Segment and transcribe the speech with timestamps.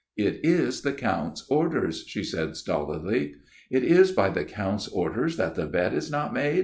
[0.27, 3.35] 'It is the Count's orders/ she said stolidly.
[3.79, 6.59] "'It is by the Count's orders that the bed is not made